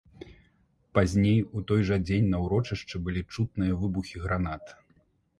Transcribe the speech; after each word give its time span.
Пазней, 0.99 1.35
у 1.59 1.59
той 1.71 1.81
жа 1.89 1.97
дзень 2.07 2.31
на 2.31 2.39
ўрочышчы 2.43 3.01
былі 3.07 3.21
чутныя 3.35 3.77
выбухі 3.83 4.23
гранат. 4.23 4.73